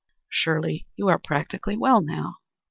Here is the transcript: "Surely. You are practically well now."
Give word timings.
"Surely. 0.29 0.87
You 0.95 1.09
are 1.09 1.19
practically 1.19 1.77
well 1.77 2.01
now." 2.01 2.37